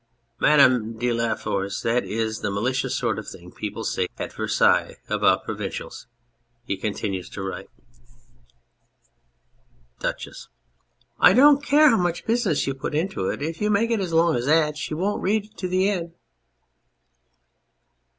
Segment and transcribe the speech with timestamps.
[0.39, 4.07] Madame de la Tour de Force., that is the malicious sort of thing people say
[4.17, 6.07] at Versailles about provincials.
[6.65, 7.69] (He continues to write.}
[9.99, 10.49] DUCHESS.
[11.17, 14.11] 1 don't care how much business you put into it; if you make it as
[14.11, 16.13] long as that she won't read to the end.